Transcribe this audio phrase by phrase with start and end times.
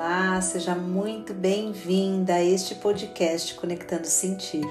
[0.00, 4.64] Olá, seja muito bem-vinda a este podcast Conectando Sentir.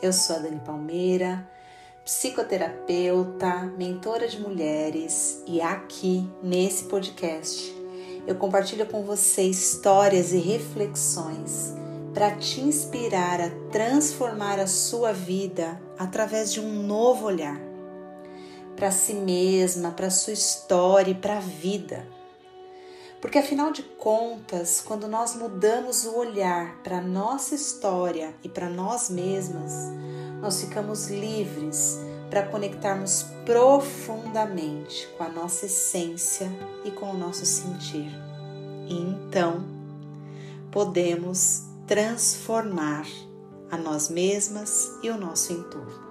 [0.00, 1.46] Eu sou a Dani Palmeira,
[2.02, 7.70] psicoterapeuta, mentora de mulheres e aqui nesse podcast
[8.26, 11.74] eu compartilho com você histórias e reflexões
[12.14, 17.60] para te inspirar a transformar a sua vida através de um novo olhar
[18.74, 22.21] para si mesma, para sua história e para a vida
[23.22, 29.08] porque afinal de contas, quando nós mudamos o olhar para nossa história e para nós
[29.08, 29.72] mesmas,
[30.40, 36.50] nós ficamos livres para conectarmos profundamente com a nossa essência
[36.84, 38.10] e com o nosso sentir.
[38.88, 39.64] E então
[40.72, 43.06] podemos transformar
[43.70, 46.10] a nós mesmas e o nosso entorno.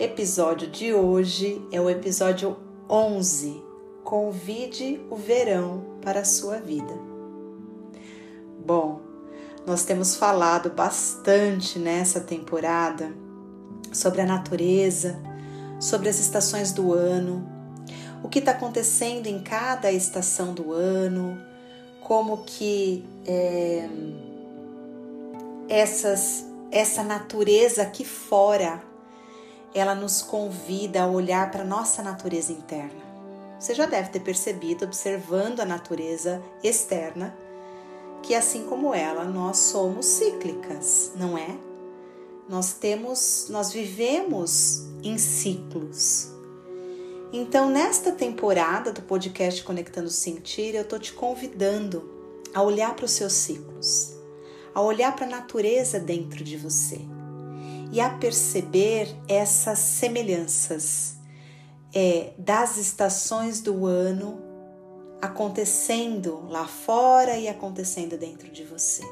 [0.00, 2.56] Episódio de hoje é o episódio
[2.90, 3.63] 11
[4.04, 6.94] Convide o verão para a sua vida.
[8.64, 9.00] Bom,
[9.66, 13.12] nós temos falado bastante nessa temporada
[13.92, 15.18] sobre a natureza,
[15.80, 17.48] sobre as estações do ano,
[18.22, 21.38] o que está acontecendo em cada estação do ano,
[22.00, 23.88] como que é,
[25.68, 28.82] essas, essa natureza aqui fora
[29.74, 33.03] ela nos convida a olhar para nossa natureza interna.
[33.64, 37.34] Você já deve ter percebido, observando a natureza externa,
[38.22, 41.56] que assim como ela, nós somos cíclicas, não é?
[42.46, 46.28] Nós temos, nós vivemos em ciclos.
[47.32, 52.06] Então, nesta temporada do podcast Conectando Sentir, eu estou te convidando
[52.52, 54.14] a olhar para os seus ciclos,
[54.74, 57.00] a olhar para a natureza dentro de você
[57.90, 61.13] e a perceber essas semelhanças
[61.94, 64.42] é, das estações do ano
[65.22, 69.02] acontecendo lá fora e acontecendo dentro de você.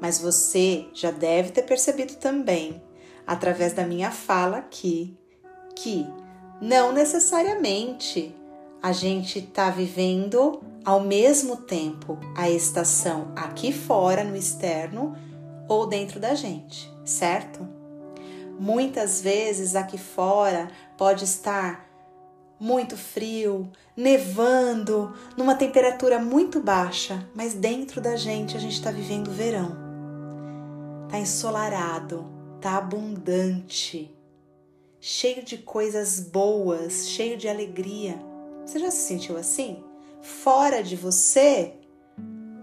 [0.00, 2.80] Mas você já deve ter percebido também,
[3.26, 5.18] através da minha fala aqui,
[5.74, 6.06] que
[6.60, 8.34] não necessariamente
[8.80, 15.16] a gente está vivendo ao mesmo tempo a estação aqui fora, no externo,
[15.68, 17.68] ou dentro da gente, certo?
[18.58, 21.88] Muitas vezes aqui fora pode estar
[22.60, 29.28] muito frio, nevando, numa temperatura muito baixa, mas dentro da gente a gente está vivendo
[29.28, 29.74] o verão.
[31.08, 32.26] Tá ensolarado,
[32.60, 34.14] tá abundante,
[35.00, 38.20] cheio de coisas boas, cheio de alegria.
[38.66, 39.82] Você já se sentiu assim?
[40.20, 41.74] Fora de você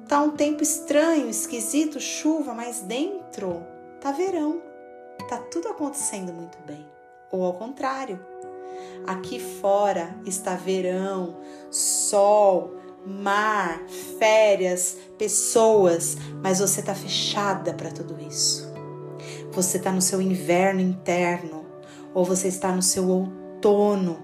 [0.07, 3.65] tá um tempo estranho, esquisito, chuva, mas dentro
[3.99, 4.61] tá verão
[5.27, 6.85] tá tudo acontecendo muito bem.
[7.35, 8.17] Ou ao contrário,
[9.05, 11.35] aqui fora está verão,
[11.69, 12.75] sol,
[13.05, 13.81] mar,
[14.17, 18.73] férias, pessoas, mas você está fechada para tudo isso.
[19.51, 21.65] Você está no seu inverno interno,
[22.13, 24.23] ou você está no seu outono,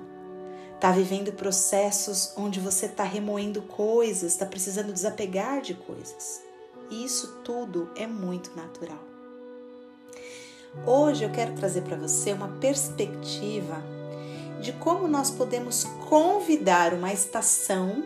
[0.75, 6.41] está vivendo processos onde você está remoendo coisas, está precisando desapegar de coisas.
[6.89, 9.10] E isso tudo é muito natural.
[10.85, 13.83] Hoje eu quero trazer para você uma perspectiva
[14.61, 18.03] de como nós podemos convidar uma estação,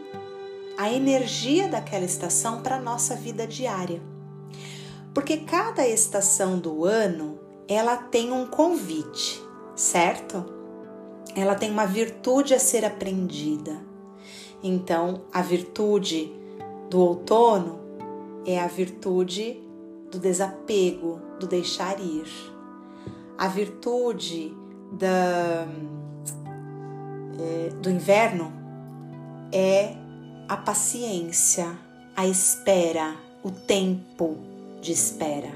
[0.75, 4.01] a energia daquela estação para a nossa vida diária.
[5.13, 9.41] Porque cada estação do ano, ela tem um convite,
[9.75, 10.43] certo?
[11.35, 13.79] Ela tem uma virtude a ser aprendida.
[14.63, 16.33] Então, a virtude
[16.89, 17.79] do outono
[18.43, 19.61] é a virtude
[20.09, 22.54] do desapego, do deixar ir
[23.37, 24.53] a virtude
[24.91, 25.65] da,
[27.39, 28.51] é, do inverno
[29.51, 29.95] é
[30.47, 31.67] a paciência,
[32.15, 34.37] a espera, o tempo
[34.81, 35.49] de espera.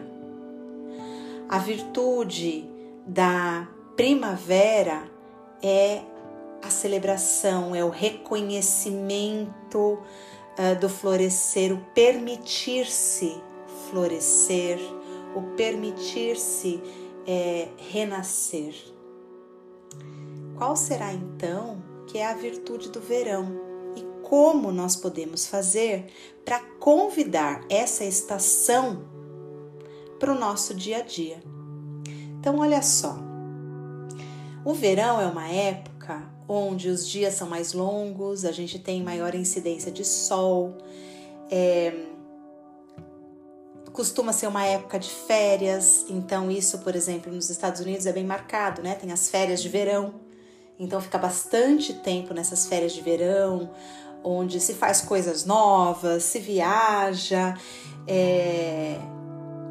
[1.47, 2.67] A virtude
[3.05, 5.03] da primavera
[5.61, 6.01] é
[6.61, 9.99] a celebração, é o reconhecimento
[10.59, 13.41] uh, do florescer, o permitir-se
[13.89, 14.79] florescer,
[15.35, 16.81] o permitir-se
[17.29, 18.73] é, renascer.
[20.57, 23.45] Qual será então que é a virtude do verão
[23.95, 26.07] e como nós podemos fazer
[26.43, 29.03] para convidar essa estação
[30.19, 31.39] para o nosso dia a dia?
[32.39, 33.15] Então, olha só.
[34.65, 39.35] O verão é uma época onde os dias são mais longos, a gente tem maior
[39.35, 40.75] incidência de sol,
[41.51, 41.93] é,
[43.99, 48.23] costuma ser uma época de férias, então isso, por exemplo, nos Estados Unidos é bem
[48.23, 48.95] marcado, né?
[48.95, 50.13] Tem as férias de verão,
[50.79, 53.69] então fica bastante tempo nessas férias de verão,
[54.23, 57.57] onde se faz coisas novas, se viaja,
[58.07, 58.97] é,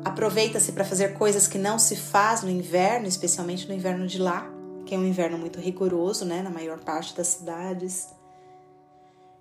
[0.04, 4.46] aproveita-se para fazer coisas que não se faz no inverno, especialmente no inverno de lá,
[4.84, 8.08] que é um inverno muito rigoroso, né, na maior parte das cidades.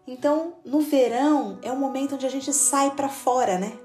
[0.08, 3.78] Então, no verão é o momento onde a gente sai para fora, né?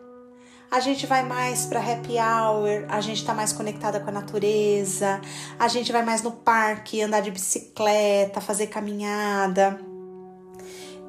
[0.72, 5.20] A gente vai mais para happy hour, a gente está mais conectada com a natureza,
[5.58, 9.78] a gente vai mais no parque, andar de bicicleta, fazer caminhada.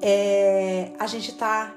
[0.01, 1.73] É, a gente está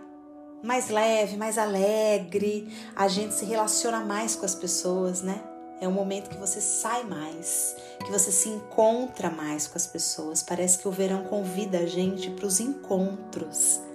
[0.64, 5.40] mais leve, mais alegre, a gente se relaciona mais com as pessoas, né?
[5.80, 10.42] É um momento que você sai mais, que você se encontra mais com as pessoas.
[10.42, 13.85] Parece que o verão convida a gente para os encontros.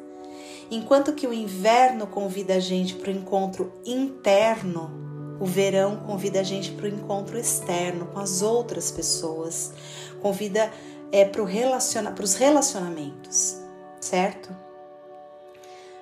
[0.72, 6.44] Enquanto que o inverno convida a gente para o encontro interno, o verão convida a
[6.44, 9.74] gente para o encontro externo com as outras pessoas,
[10.22, 10.72] convida
[11.12, 13.60] é, para relaciona os relacionamentos,
[14.00, 14.56] certo?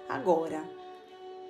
[0.07, 0.63] Agora,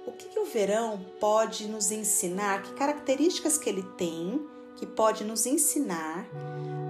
[0.07, 2.63] o que, que o verão pode nos ensinar?
[2.63, 4.41] Que características que ele tem
[4.77, 6.25] que pode nos ensinar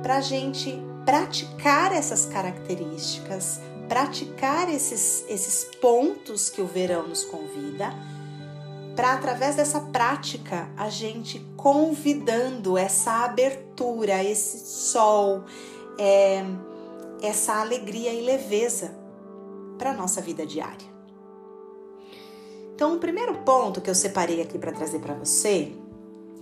[0.03, 3.59] para a gente praticar essas características,
[3.89, 7.91] praticar esses, esses pontos que o verão nos convida,
[8.95, 15.44] para através dessa prática a gente convidando essa abertura, esse sol,
[15.97, 16.44] é,
[17.21, 18.95] essa alegria e leveza
[19.77, 20.88] para a nossa vida diária.
[22.75, 25.74] Então, o primeiro ponto que eu separei aqui para trazer para você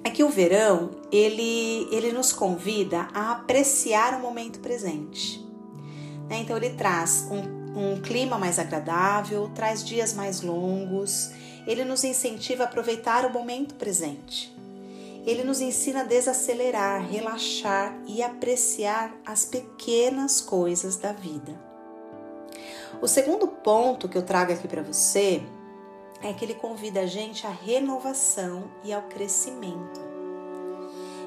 [0.04, 5.47] é que o verão ele, ele nos convida a apreciar o momento presente.
[6.30, 6.40] Né?
[6.40, 11.32] Então, ele traz um, um clima mais agradável, traz dias mais longos,
[11.66, 14.56] ele nos incentiva a aproveitar o momento presente.
[15.26, 21.60] Ele nos ensina a desacelerar, relaxar e apreciar as pequenas coisas da vida.
[23.02, 25.44] O segundo ponto que eu trago aqui para você
[26.24, 30.00] é que ele convida a gente à renovação e ao crescimento.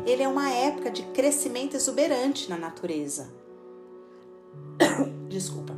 [0.06, 3.30] Ele é uma época de crescimento exuberante na natureza.
[5.30, 5.74] Desculpa.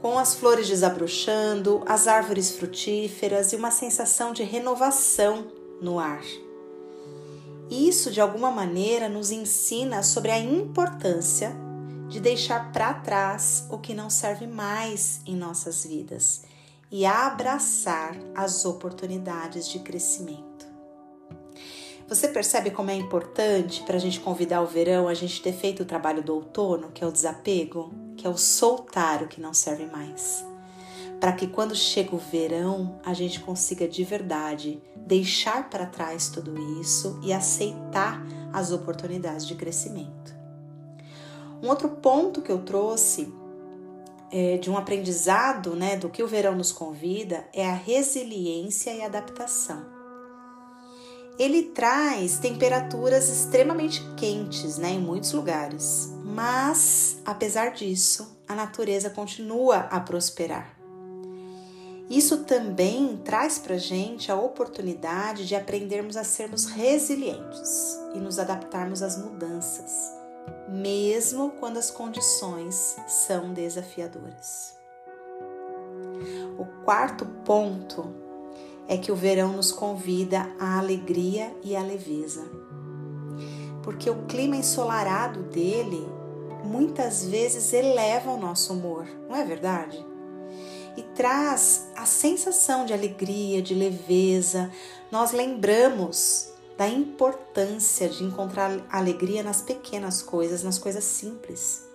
[0.00, 5.46] Com as flores desabrochando, as árvores frutíferas e uma sensação de renovação
[5.80, 6.22] no ar.
[7.68, 11.54] Isso, de alguma maneira, nos ensina sobre a importância
[12.08, 16.42] de deixar para trás o que não serve mais em nossas vidas
[16.90, 20.66] e abraçar as oportunidades de crescimento.
[22.06, 25.82] Você percebe como é importante para a gente convidar o verão a gente ter feito
[25.82, 27.90] o trabalho do outono, que é o desapego,
[28.22, 30.46] que é o soltar o que não serve mais.
[31.18, 36.56] Para que quando chega o verão a gente consiga de verdade deixar para trás tudo
[36.80, 40.32] isso e aceitar as oportunidades de crescimento.
[41.60, 43.34] Um outro ponto que eu trouxe
[44.30, 49.02] é, de um aprendizado né, do que o verão nos convida é a resiliência e
[49.02, 49.84] adaptação.
[51.38, 59.78] Ele traz temperaturas extremamente quentes né, em muitos lugares, mas apesar disso, a natureza continua
[59.90, 60.78] a prosperar.
[62.10, 69.02] Isso também traz para gente a oportunidade de aprendermos a sermos resilientes e nos adaptarmos
[69.02, 70.22] às mudanças
[70.68, 74.76] mesmo quando as condições são desafiadoras.
[76.58, 78.14] O quarto ponto
[78.92, 82.44] é que o verão nos convida à alegria e à leveza,
[83.82, 86.06] porque o clima ensolarado dele
[86.62, 90.04] muitas vezes eleva o nosso humor, não é verdade?
[90.94, 94.70] E traz a sensação de alegria, de leveza.
[95.10, 101.88] Nós lembramos da importância de encontrar alegria nas pequenas coisas, nas coisas simples,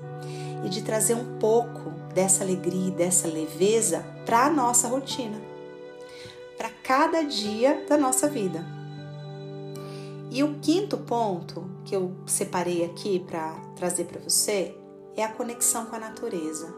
[0.65, 5.46] e de trazer um pouco dessa alegria e dessa leveza para a nossa rotina,
[6.87, 8.65] cada dia da nossa vida.
[10.31, 14.73] E o quinto ponto que eu separei aqui para trazer para você
[15.13, 16.73] é a conexão com a natureza.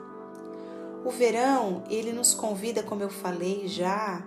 [1.06, 4.26] O verão, ele nos convida, como eu falei já,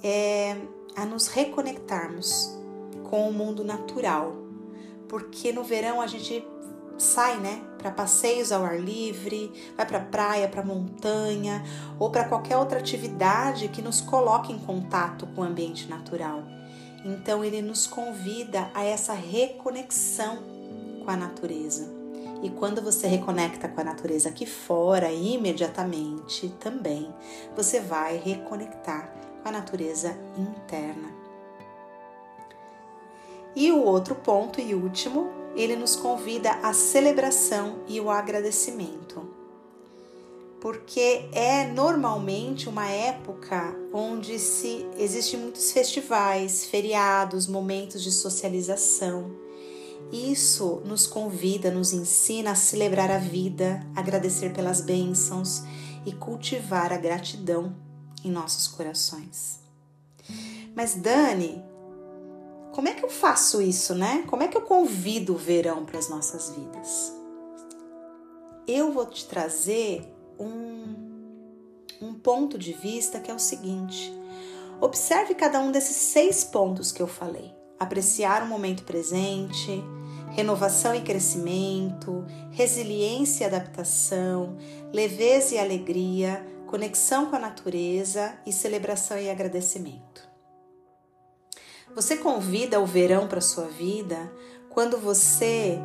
[0.00, 0.56] é,
[0.94, 2.56] a nos reconectarmos
[3.10, 4.32] com o mundo natural,
[5.08, 6.46] porque no verão a gente
[6.96, 11.62] sai, né, para passeios ao ar livre, vai para praia, para montanha
[12.00, 16.42] ou para qualquer outra atividade que nos coloque em contato com o ambiente natural.
[17.04, 20.38] Então ele nos convida a essa reconexão
[21.04, 21.88] com a natureza.
[22.42, 27.14] E quando você reconecta com a natureza aqui fora, imediatamente também
[27.54, 29.12] você vai reconectar
[29.42, 31.14] com a natureza interna.
[33.54, 39.34] E o outro ponto e último, ele nos convida à celebração e o agradecimento.
[40.60, 49.30] porque é normalmente uma época onde se existem muitos festivais, feriados, momentos de socialização.
[50.10, 55.62] Isso nos convida, nos ensina a celebrar a vida, agradecer pelas bênçãos
[56.04, 57.72] e cultivar a gratidão
[58.24, 59.60] em nossos corações.
[60.74, 61.62] Mas Dani,
[62.76, 64.22] como é que eu faço isso, né?
[64.26, 67.10] Como é que eu convido o verão para as nossas vidas?
[68.68, 70.06] Eu vou te trazer
[70.38, 70.94] um,
[72.02, 74.12] um ponto de vista que é o seguinte:
[74.78, 77.50] observe cada um desses seis pontos que eu falei.
[77.80, 79.82] Apreciar o momento presente,
[80.32, 84.54] renovação e crescimento, resiliência e adaptação,
[84.92, 90.25] leveza e alegria, conexão com a natureza e celebração e agradecimento.
[91.96, 94.30] Você convida o verão para sua vida
[94.68, 95.78] quando você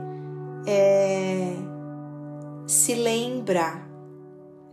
[0.67, 1.53] é,
[2.67, 3.81] se lembra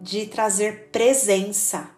[0.00, 1.88] de trazer presença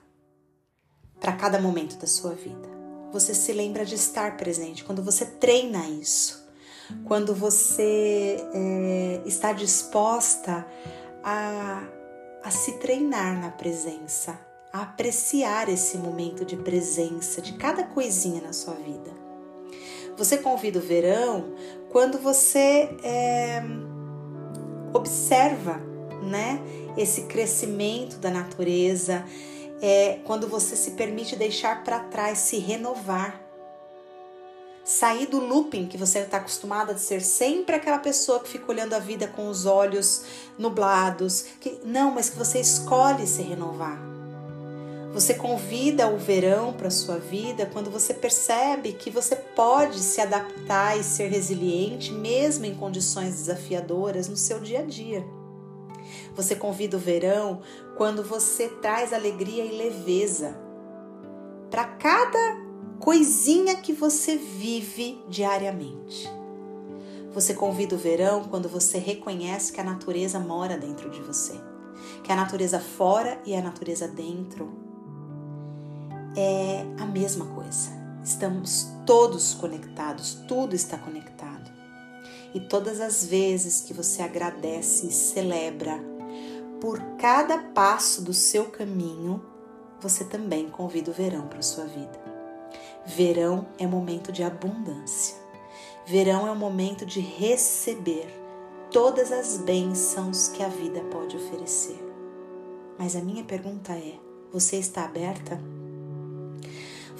[1.18, 2.68] para cada momento da sua vida.
[3.12, 6.46] Você se lembra de estar presente quando você treina isso,
[7.06, 10.66] quando você é, está disposta
[11.24, 11.82] a,
[12.44, 14.38] a se treinar na presença,
[14.70, 19.29] a apreciar esse momento de presença de cada coisinha na sua vida.
[20.16, 21.54] Você convida o verão
[21.90, 23.62] quando você é,
[24.92, 25.80] observa,
[26.22, 26.60] né?
[26.96, 29.24] esse crescimento da natureza,
[29.80, 33.40] é quando você se permite deixar para trás, se renovar.
[34.84, 38.94] Sair do looping que você está acostumada a ser sempre aquela pessoa que fica olhando
[38.94, 40.24] a vida com os olhos
[40.58, 41.44] nublados.
[41.60, 44.19] Que, não, mas que você escolhe se renovar.
[45.12, 50.96] Você convida o verão para sua vida quando você percebe que você pode se adaptar
[50.96, 55.26] e ser resiliente mesmo em condições desafiadoras no seu dia a dia.
[56.36, 57.60] Você convida o verão
[57.96, 60.56] quando você traz alegria e leveza
[61.68, 62.60] para cada
[63.00, 66.30] coisinha que você vive diariamente.
[67.34, 71.54] Você convida o verão quando você reconhece que a natureza mora dentro de você,
[72.22, 74.89] que a natureza fora e a natureza dentro
[76.36, 77.90] é a mesma coisa.
[78.24, 81.70] Estamos todos conectados, tudo está conectado.
[82.54, 85.98] E todas as vezes que você agradece e celebra
[86.80, 89.44] por cada passo do seu caminho,
[90.00, 92.18] você também convida o verão para a sua vida.
[93.06, 95.36] Verão é momento de abundância.
[96.06, 98.28] Verão é o momento de receber
[98.90, 101.98] todas as bênçãos que a vida pode oferecer.
[102.98, 104.18] Mas a minha pergunta é:
[104.52, 105.60] você está aberta?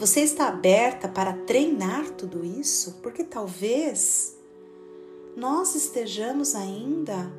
[0.01, 3.01] Você está aberta para treinar tudo isso?
[3.03, 4.35] Porque talvez
[5.37, 7.31] nós estejamos ainda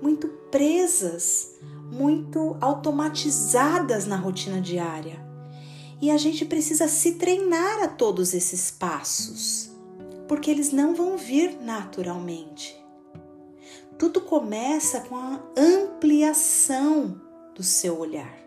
[0.00, 1.56] muito presas,
[1.92, 5.22] muito automatizadas na rotina diária.
[6.00, 9.70] E a gente precisa se treinar a todos esses passos,
[10.26, 12.82] porque eles não vão vir naturalmente.
[13.98, 17.20] Tudo começa com a ampliação
[17.54, 18.45] do seu olhar.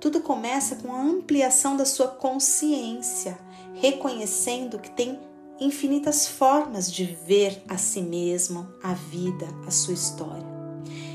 [0.00, 3.38] Tudo começa com a ampliação da sua consciência,
[3.74, 5.18] reconhecendo que tem
[5.60, 10.46] infinitas formas de ver a si mesmo, a vida, a sua história.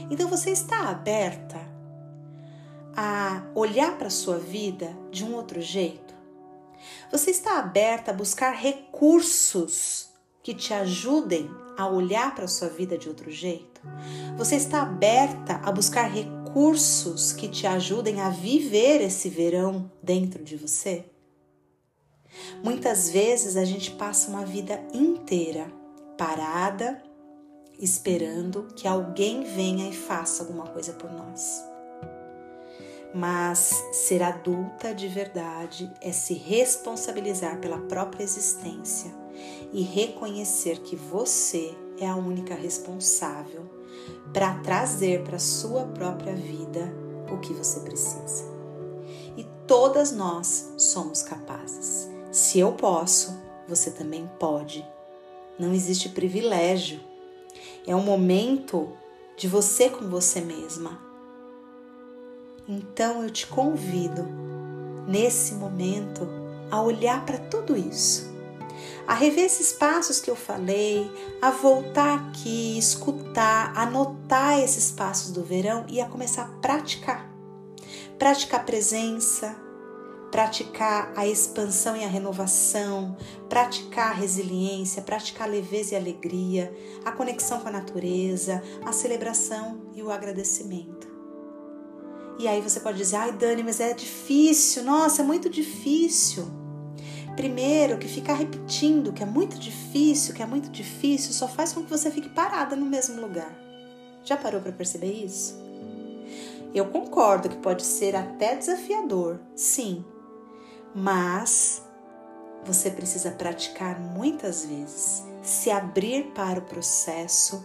[0.09, 1.59] Então você está aberta
[2.95, 6.15] a olhar para a sua vida de um outro jeito?
[7.11, 10.09] Você está aberta a buscar recursos
[10.41, 13.81] que te ajudem a olhar para a sua vida de outro jeito?
[14.37, 16.36] Você está aberta a buscar recursos
[17.33, 21.05] que te ajudem a viver esse verão dentro de você?
[22.63, 25.71] Muitas vezes a gente passa uma vida inteira
[26.17, 27.01] parada,
[27.79, 31.63] esperando que alguém venha e faça alguma coisa por nós.
[33.13, 39.11] Mas ser adulta de verdade é se responsabilizar pela própria existência
[39.71, 43.76] e reconhecer que você é a única responsável
[44.33, 46.93] para trazer para sua própria vida
[47.31, 48.45] o que você precisa.
[49.35, 52.09] E todas nós somos capazes.
[52.31, 53.37] Se eu posso,
[53.67, 54.85] você também pode.
[55.59, 56.99] Não existe privilégio
[57.87, 58.89] é um momento
[59.37, 60.99] de você com você mesma.
[62.67, 64.27] Então eu te convido,
[65.07, 66.27] nesse momento,
[66.69, 68.26] a olhar para tudo isso,
[69.07, 71.09] a rever esses passos que eu falei,
[71.41, 77.31] a voltar aqui, escutar, anotar esses passos do verão e a começar a praticar.
[78.19, 79.55] Praticar presença,
[80.29, 83.15] praticar a expansão e a renovação,
[83.47, 88.91] praticar a resiliência, praticar a leveza e a alegria, a conexão com a natureza, a
[88.91, 91.07] celebração e o agradecimento.
[92.39, 96.66] E aí você pode dizer: ai, Dani, mas é difícil, nossa, é muito difícil.
[97.37, 101.83] Primeiro, que ficar repetindo que é muito difícil, que é muito difícil, só faz com
[101.83, 103.55] que você fique parada no mesmo lugar.
[104.25, 105.55] Já parou para perceber isso?
[106.73, 110.03] Eu concordo que pode ser até desafiador, sim,
[110.95, 111.83] mas
[112.65, 117.63] você precisa praticar muitas vezes, se abrir para o processo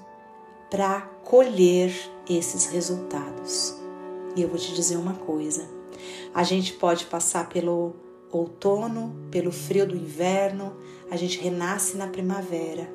[0.71, 1.95] para colher
[2.29, 3.75] esses resultados.
[4.37, 5.67] E eu vou te dizer uma coisa:
[6.35, 10.77] a gente pode passar pelo outono, pelo frio do inverno,
[11.11, 12.89] a gente renasce na primavera,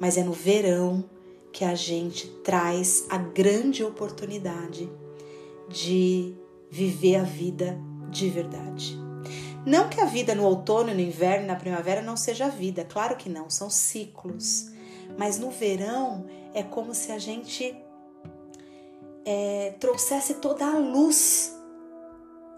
[0.00, 1.04] mas é no verão
[1.52, 4.90] que a gente traz a grande oportunidade
[5.68, 6.34] de
[6.70, 7.78] viver a vida
[8.10, 8.96] de verdade.
[9.64, 13.28] Não que a vida no outono, no inverno na primavera não seja vida, claro que
[13.28, 14.70] não, são ciclos.
[15.18, 17.74] Mas no verão é como se a gente
[19.24, 21.55] é, trouxesse toda a luz,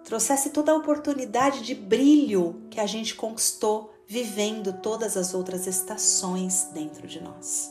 [0.09, 6.71] trouxesse toda a oportunidade de brilho que a gente conquistou vivendo todas as outras estações
[6.73, 7.71] dentro de nós.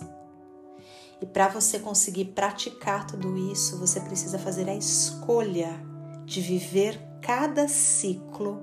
[1.20, 5.84] E para você conseguir praticar tudo isso, você precisa fazer a escolha
[6.26, 8.62] de viver cada ciclo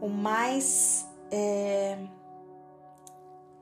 [0.00, 1.98] o mais é,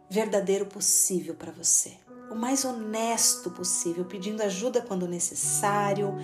[0.08, 6.14] verdadeiro possível para você o mais honesto possível, pedindo ajuda quando necessário,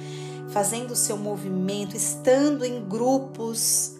[0.53, 3.97] fazendo o seu movimento, estando em grupos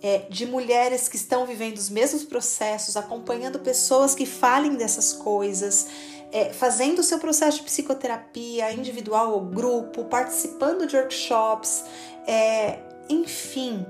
[0.00, 5.86] é, de mulheres que estão vivendo os mesmos processos, acompanhando pessoas que falem dessas coisas,
[6.30, 11.84] é, fazendo o seu processo de psicoterapia individual ou grupo, participando de workshops,
[12.26, 13.84] é, enfim,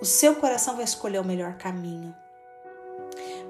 [0.00, 2.14] o seu coração vai escolher o melhor caminho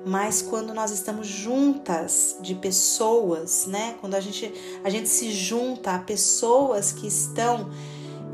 [0.04, 3.96] mas quando nós estamos juntas de pessoas, né?
[4.00, 4.52] Quando a gente,
[4.82, 7.70] a gente se junta a pessoas que estão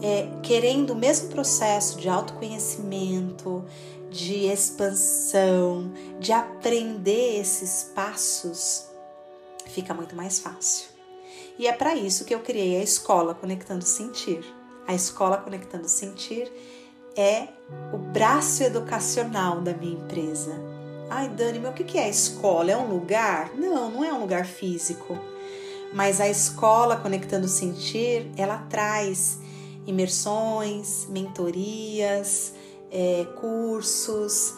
[0.00, 3.64] é, querendo o mesmo processo de autoconhecimento,
[4.10, 8.86] de expansão, de aprender esses passos,
[9.66, 10.86] fica muito mais fácil.
[11.58, 14.44] E é para isso que eu criei a escola Conectando Sentir.
[14.86, 16.52] A escola Conectando Sentir
[17.16, 17.48] é
[17.92, 20.75] o braço educacional da minha empresa
[21.08, 22.72] Ai, Dani, mas o que é a escola?
[22.72, 23.54] É um lugar?
[23.54, 25.16] Não, não é um lugar físico.
[25.92, 29.38] Mas a escola Conectando Sentir, ela traz
[29.86, 32.52] imersões, mentorias,
[32.90, 34.54] é, cursos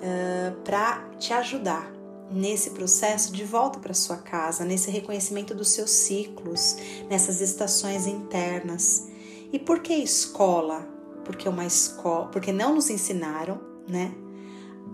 [0.00, 1.92] é, para te ajudar
[2.30, 6.76] nesse processo de volta para sua casa, nesse reconhecimento dos seus ciclos,
[7.10, 9.06] nessas estações internas.
[9.52, 10.88] E por que escola?
[11.24, 14.14] Porque uma escola, porque não nos ensinaram, né,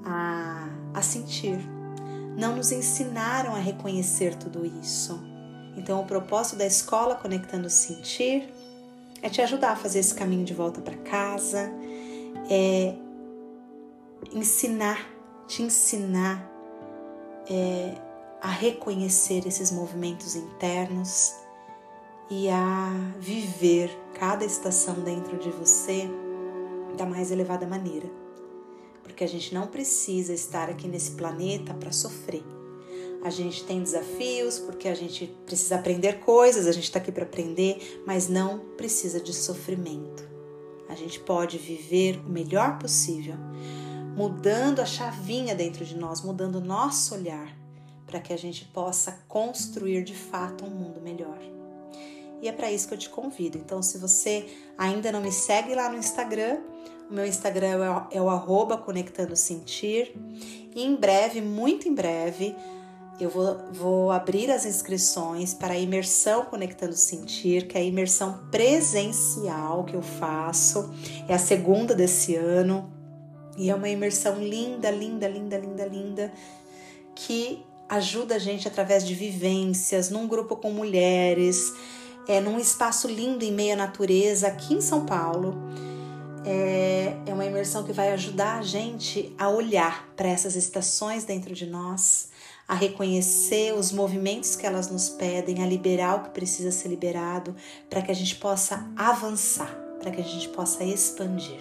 [0.05, 1.59] a a sentir.
[2.39, 5.23] Não nos ensinaram a reconhecer tudo isso.
[5.77, 8.49] Então, o propósito da escola Conectando Sentir
[9.21, 11.71] é te ajudar a fazer esse caminho de volta para casa,
[12.51, 12.95] é
[14.33, 15.07] ensinar,
[15.47, 16.51] te ensinar
[17.49, 17.95] é,
[18.41, 21.35] a reconhecer esses movimentos internos
[22.31, 26.09] e a viver cada estação dentro de você
[26.97, 28.26] da mais elevada maneira
[29.07, 32.45] porque a gente não precisa estar aqui nesse planeta para sofrer.
[33.23, 37.25] A gente tem desafios porque a gente precisa aprender coisas, a gente está aqui para
[37.25, 40.29] aprender, mas não precisa de sofrimento.
[40.89, 43.35] A gente pode viver o melhor possível,
[44.17, 47.57] mudando a chavinha dentro de nós, mudando o nosso olhar,
[48.07, 51.39] para que a gente possa construir de fato um mundo melhor.
[52.41, 53.59] E é para isso que eu te convido.
[53.59, 54.47] Então, se você
[54.79, 56.61] ainda não me segue lá no Instagram,
[57.09, 60.15] o meu Instagram é o arroba Conectando Sentir.
[60.75, 62.55] E em breve, muito em breve,
[63.21, 68.41] eu vou, vou abrir as inscrições para a imersão Conectando Sentir, que é a imersão
[68.51, 70.93] presencial que eu faço.
[71.29, 72.93] É a segunda desse ano.
[73.57, 76.33] E é uma imersão linda, linda, linda, linda, linda,
[77.15, 81.73] que ajuda a gente através de vivências, num grupo com mulheres,
[82.29, 85.55] é, num espaço lindo em meio à natureza, aqui em São Paulo
[86.47, 91.53] é, é uma imersão que vai ajudar a gente a olhar para essas estações dentro
[91.53, 92.29] de nós,
[92.69, 97.55] a reconhecer os movimentos que elas nos pedem, a liberar o que precisa ser liberado,
[97.91, 101.61] para que a gente possa avançar, para que a gente possa expandir.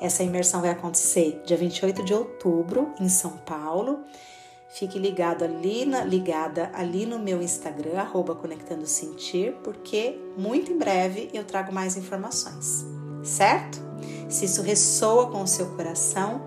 [0.00, 4.00] Essa imersão vai acontecer dia 28 de outubro em São Paulo.
[4.68, 10.78] Fique ligado ali na, ligada ali no meu Instagram, arroba Conectando Sentir, porque muito em
[10.78, 12.84] breve eu trago mais informações,
[13.22, 13.91] certo?
[14.28, 16.40] Se isso ressoa com o seu coração,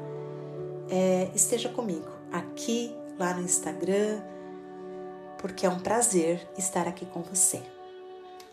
[0.89, 4.21] é, esteja comigo aqui, lá no Instagram,
[5.39, 7.61] porque é um prazer estar aqui com você.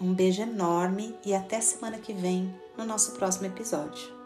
[0.00, 4.21] Um beijo enorme e até semana que vem no nosso próximo episódio.